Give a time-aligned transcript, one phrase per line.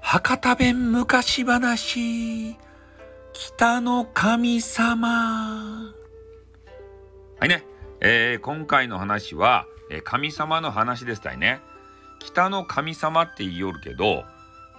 [0.00, 2.56] 博多弁昔話。
[3.32, 5.94] 北の神様。
[7.38, 7.64] はいね、
[8.00, 11.60] えー、今回の話は、えー、神様の話ですたいね。
[12.18, 14.24] 北の神様って言いよるけど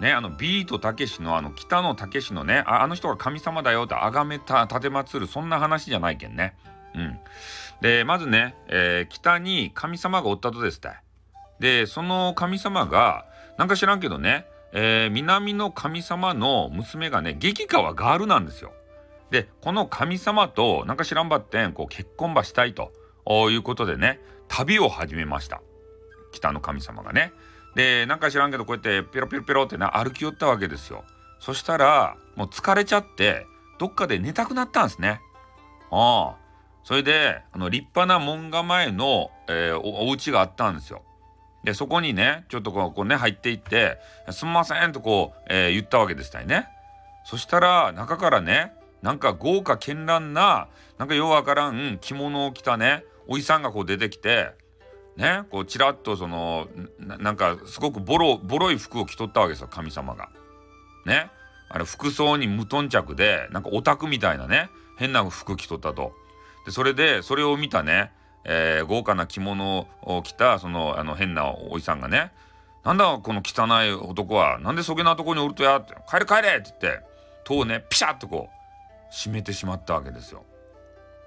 [0.01, 6.57] ねあのビートたけしのあの北野武のねああの人が神様だよって崇めた立てまつるそんな話じゃないけんね。
[6.95, 7.19] うん。
[7.81, 11.01] でまずね、えー、北に神様がおったとですた
[11.59, 13.25] でその神様が
[13.57, 14.45] なんか知らんけどね
[14.77, 18.73] えー、南の神様の娘がね激川ガールなんですよ。
[19.31, 22.91] でこの神様となんか知らんばってんこう結婚ばしたいと
[23.49, 24.19] いうことでね
[24.49, 25.61] 旅を始めました
[26.31, 27.31] 北の神様がね。
[27.73, 31.05] でなんか知らんけどこうやってペロペロペロってな歩き寄ったわけですよ。
[31.39, 33.47] そしたらもう疲れちゃって
[33.80, 35.21] どっかで寝たくなったんですね。
[35.89, 36.45] ああ
[36.85, 41.02] それであの立派な門構えの、えー、おお家があったんですよ。
[41.63, 43.97] でそこにねちょっとこうね入っていって
[44.30, 46.67] 「すんません」とこう、えー、言ったわけですたいね。
[47.23, 50.67] そしたら中からねなんか豪華絢爛な
[51.00, 54.52] なんかようわからん着物を着たねおじさんがこう出てきて
[55.17, 56.67] ねこうちらっとその
[57.00, 60.30] なんかすごくボロボロい服を着とったわけですよ神様が。
[61.08, 61.31] ね
[61.67, 64.69] あれ服装に無頓着でなんかオタクみたいなね
[65.00, 66.13] 変な服着とったと。
[66.66, 68.11] でそれでそれを見たね
[68.45, 72.31] えー、豪華な着物を着たそのあの変なおじさんがね
[72.85, 77.03] 「なんだこの汚い男はなんでそげなとこにおるとや」って「帰れ帰れ!」って言って
[77.44, 80.45] 戸をねピシャッとこう閉めてしまったわけですよ。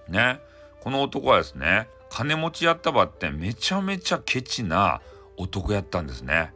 [0.08, 0.40] ね
[0.80, 5.00] この男はですね金持ちやったばってめちゃめちゃケチな
[5.36, 6.52] 男やったんですね。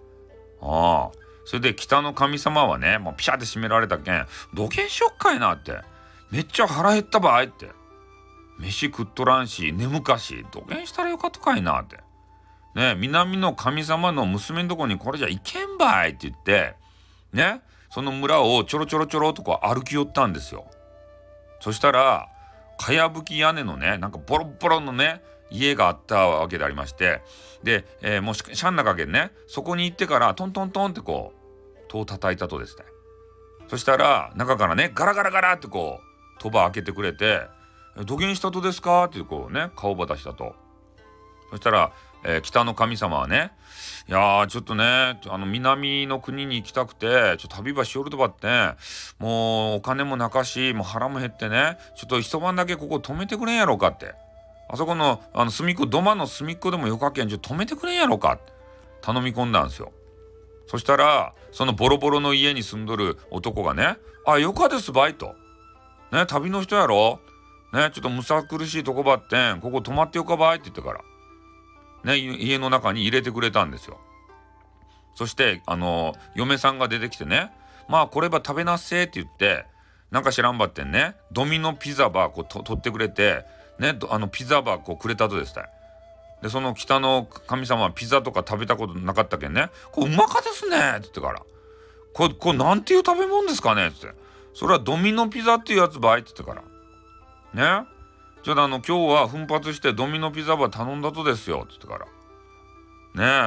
[0.62, 5.80] ああそれで北の神様はねもうピシャって閉められたけん「どけんしよっかいな」って
[6.30, 7.81] 「めっちゃ腹減ったばい」って。
[8.58, 11.98] 飯食っとらんし眠かしどげんしたらよかとかいなって。
[12.74, 16.74] ね南の神様の娘んとこにこれじゃいけんばいって言って
[17.32, 20.64] ねその村をちょろちょろちょろとこう歩き寄ったんですよ。
[21.60, 22.28] そしたら
[22.78, 27.20] かやぶき屋根のねなんかボロボロのね家があったわけでありまして
[27.62, 32.84] で、えー、もうしゃんなかけんねそこに行ってからトントントンってこう戸を叩いたとですね。
[33.68, 37.42] そしたら中からねガラガラガラってこう戸場開けてくれて
[37.96, 40.54] どげんしたとですか?」ってこうね顔ば出したと。
[41.50, 41.92] そしたら、
[42.24, 43.52] えー、北の神様はね
[44.08, 48.48] 「いやちょっとねあの南の国に行きたくてちょっと旅ばしよるとばって
[49.18, 54.14] もうお金もなかしもう腹も減ってねちょっと一晩だけここ止めてくれんやろうか」って
[54.70, 58.38] あそこのあの隅っこ土間の隅っこでもよかけんちょっと止めてくれんやろうか
[59.02, 59.92] 頼み込んだんですよ。
[60.68, 65.34] そしたらそのボロボロの家に住んどる男がね「あよかですばい」と。
[66.12, 67.20] ね旅の人やろ？
[67.72, 69.60] ねちょっとむさ苦しいとこばってん。
[69.60, 70.58] ここ泊まってよかばい。
[70.58, 71.00] って言ってから。
[72.04, 73.98] ね家の中に入れてくれたんですよ。
[75.14, 77.50] そしてあの嫁さんが出てきてね。
[77.88, 79.66] まあこれば食べなっせって言って
[80.10, 81.16] なんか知らんばってんね。
[81.32, 83.44] ドミノピザばこうと取ってくれて
[83.78, 85.64] ねあのピザばこうくれたとですたい。
[86.42, 91.40] でその北の神様はピザとか食べたことなかったけんね「これうまかですね」って言ってから
[92.12, 94.08] 「これこれなんていう食べ物ですかね?」って。
[94.54, 96.71] それはドミノピザっていうやつばい」って言ってから。
[97.54, 97.86] ね。
[98.42, 101.64] ちょっとあの今日は奮発してドミノピザば頼んだとですよ。
[101.64, 102.06] っつってから。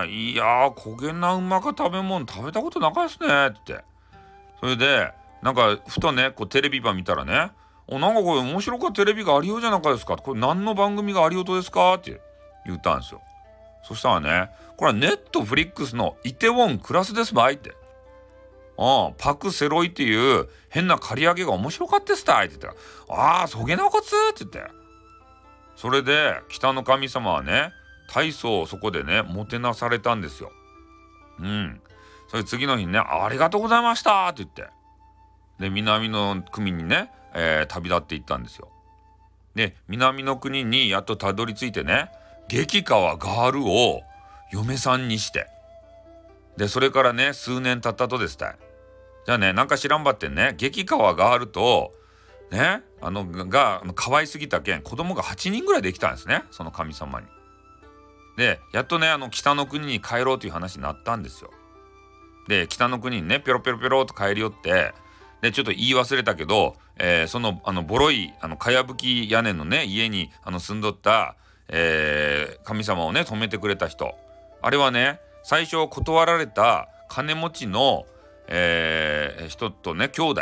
[0.04, 3.48] ねえいやー焦げなうまか食べ物食べたことなかですね。
[3.48, 3.84] って。
[4.60, 5.12] それで
[5.42, 7.52] なんかふとねこうテレビば見たらね。
[7.88, 10.18] おなんかこれ面白かテレビがありようじゃなかですか。
[10.18, 11.96] これ何の番組がありようとですか？
[11.96, 12.22] って。
[12.66, 13.22] 言ったんですよ。
[13.84, 17.76] そしたらねこれはネットフリックスのイテウォンクラスですばいって。
[18.78, 22.74] あパク・セロイっていう変な刈り上げが面白かったっすたいって言っ
[23.08, 24.72] たら、ああ、そげなおかつって言って。
[25.76, 27.72] それで北の神様はね、
[28.14, 30.52] 大層そこでね、もてなされたんですよ。
[31.40, 31.82] うん。
[32.28, 34.68] それ次の日にね、ありがとうございましたって言って。
[35.60, 38.70] で、南の国にね、えー、旅立っていったんですよ。
[39.56, 42.10] で、南の国にやっとたどり着いてね、
[42.48, 44.02] 激川ガールを
[44.52, 45.48] 嫁さんにして、
[46.58, 48.58] で、それからね、数年経ったとですたい。
[49.26, 51.94] じゃあね、なんか知らんばってね、激川があると、
[52.52, 57.28] ね、あの、が、可愛すぎたけん、子供が8人ぐらいできたんですね、その神様に。
[58.38, 61.52] で、やっとね、あの、北の国に帰ろうという話になったんですよ。
[62.48, 64.94] で、北の国にね、ぴょろぴょろぴょろと帰り寄って、
[65.42, 71.36] で、ちょっと言い忘れたけど、えー、その、あの、ボロい、あの、かやぶき屋根のね、家に、あの、住んどった、
[71.68, 74.16] えー、神様をね、止めてくれた人。
[74.62, 78.08] あれはね、最初断られた金持ちの、
[78.48, 80.42] えー、人とね兄弟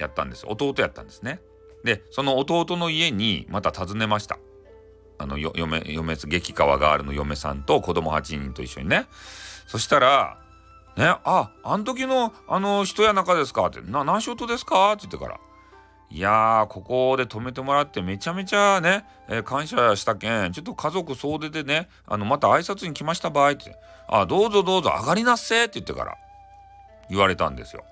[0.00, 0.44] やったんです。
[0.44, 1.40] 弟やったんですね。
[1.84, 4.40] でその弟の家にまた訪ねました。
[5.18, 9.06] あの嫁嫁激川ガールの嫁さんと子供8人と一緒にね。
[9.68, 10.40] そしたら
[10.98, 15.38] 「ねああん時のあの人や中ですか?」って「な何仕事ですか?」って言ってから
[16.12, 23.76] 「いやーここで泊めてもらってめちゃめちゃね、えー、感謝したけんちょっと家族総出でねあのまた挨拶に来ました場合」って
[24.08, 26.16] 「あどうぞどうぞ上がりなっせ」って言ってから
[27.08, 27.84] 言われたんですよ。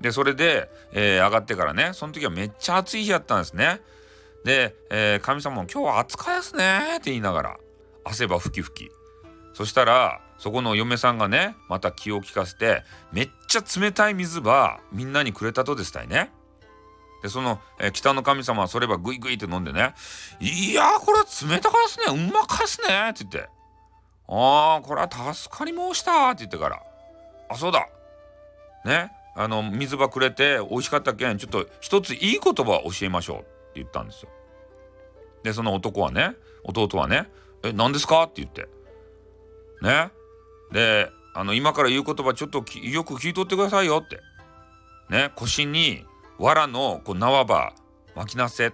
[0.00, 3.80] でそれで、えー、上がってからねその時はめっちゃ暑い日やったんですね。
[4.44, 7.56] で、えー、神様も今日は暑かですねって言いながら
[8.04, 8.90] 汗ばふきふき。
[9.54, 12.82] そしたらそこの嫁さんがねまた気を利かせて
[13.12, 16.32] めっちゃ冷たい水ばみんなにくれたとですたいね。
[17.22, 19.94] でその、えー、北の神様はそればグイグイって飲んでね
[20.40, 22.28] 「いやこれは冷たかですね。
[22.28, 23.50] うまかですね」って言って
[24.28, 26.82] 「ああこれは助かり申した」って言ってから
[27.50, 27.88] 「あそうだ。
[28.84, 29.12] ね。
[29.34, 34.30] あの水ばくれて美味しかったけんちょっと一ついい言葉教えましょう」って言ったんですよ。
[35.44, 37.30] でその男はね弟はね
[37.62, 38.68] 「え何ですか?」って言って。
[39.82, 40.10] ね。
[40.72, 44.02] であの今から言う言葉ちょっとよく聞いとってくださいよ。
[44.04, 44.20] って。
[45.08, 45.30] ね。
[45.36, 46.04] 腰に
[46.38, 47.72] 藁のこう縄ば
[48.14, 48.72] 巻きなせ。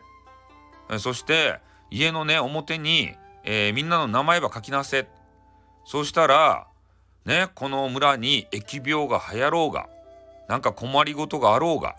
[0.99, 3.15] そして家のね表に、
[3.45, 5.07] えー、みんなの名前ば書きなせ。
[5.85, 6.67] そうしたら
[7.25, 9.89] ねこの村に疫病が流行ろうが
[10.49, 11.95] なんか困りごとがあろうが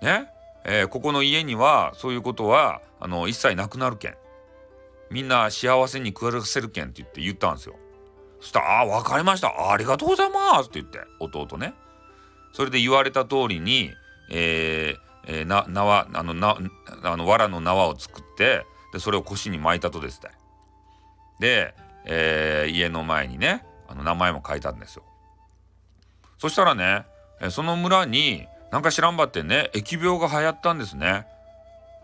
[0.00, 0.28] ね
[0.64, 4.14] えー、ここの家にはそういうことはあの一切なくなるけん。
[5.10, 7.76] みんな幸せに暮らせるけんって言って言ったんですよ。
[8.40, 9.72] そしたら「あ分かりました。
[9.72, 11.74] ありがとうございます」って言って弟ね。
[12.52, 13.92] それで言われた通りに、
[14.32, 16.56] えーえー、な縄あのな
[17.02, 20.30] あの藁の縄を作ってでそれを腰に巻いたとですね
[21.38, 21.74] で、
[22.06, 25.04] えー、家の前にねあの名前も書いたんですよ
[26.38, 27.04] そしたらね
[27.50, 31.26] その村になんか知らんばってね疫病が流行ったんですね。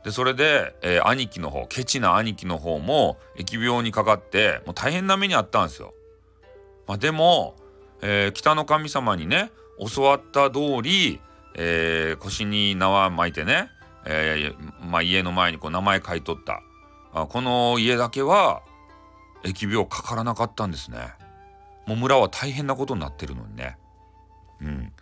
[0.04, 5.92] でそれで、えー、兄貴の方ケチな兄貴の方も疫病にかかってもう大変な目にあったんですよ。
[6.86, 7.56] まあ、でも、
[8.00, 9.50] えー、北の神様にね
[9.94, 11.20] 教わった通り、
[11.54, 13.70] えー、腰に縄巻いてね、
[14.06, 16.62] えまあ、家の前にこう名前書いとった
[17.12, 18.62] あこの家だけは
[19.44, 20.98] 疫病かからなかったんですね。
[21.86, 23.78] もう村は大変なことになってるのにね。
[24.60, 24.92] うん、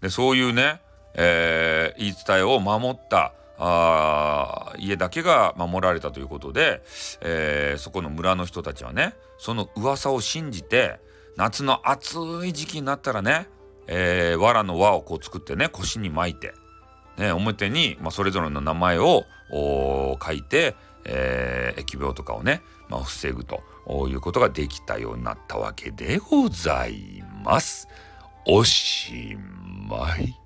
[0.00, 0.80] でそういうね
[1.14, 6.82] えー、言い伝えを守ったあ家だけが守られたということで、
[7.20, 11.00] えー、そこの村の人たちはねその噂を信じて
[11.36, 12.16] 夏の暑
[12.46, 13.48] い時期になったらね、
[13.86, 16.54] えー、藁の輪をこう作ってね腰に巻いて、
[17.18, 20.74] ね、表に、まあ、それぞれの名前を書いて、
[21.04, 23.62] えー、疫病とかをね、まあ、防ぐと
[24.08, 27.88] いうことができたようになったわけでございます。
[28.46, 29.36] おし
[29.88, 30.41] まい。